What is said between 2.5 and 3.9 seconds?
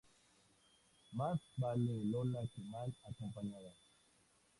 que mal acompañada".